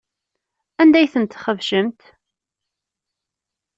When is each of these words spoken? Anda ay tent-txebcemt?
Anda 0.81 0.97
ay 0.99 1.09
tent-txebcemt? 1.13 2.01